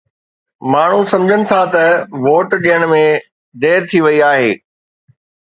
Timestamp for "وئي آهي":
4.05-4.51